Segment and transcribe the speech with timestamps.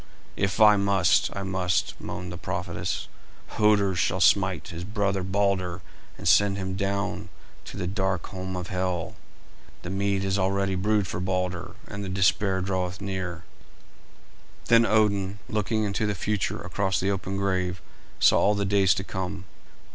[0.35, 3.07] "If I must, I must," moaned the prophetess.
[3.49, 5.83] "Hoder shall smite his brother Balder
[6.17, 7.29] and send him down
[7.65, 9.13] to the dark home of Hel.
[9.83, 13.43] The mead is already brewed for Balder, and the despair draweth near."
[14.69, 17.79] Then Odin, looking into the future across the open grave,
[18.19, 19.45] saw all the days to come.